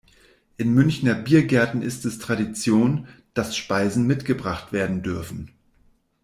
In 0.57 0.73
Münchner 0.73 1.13
Biergärten 1.13 1.83
ist 1.83 2.05
es 2.05 2.17
Tradition, 2.17 3.07
dass 3.35 3.55
Speisen 3.55 4.07
mitgebracht 4.07 4.73
werden 4.73 5.03
dürfen. 5.03 5.51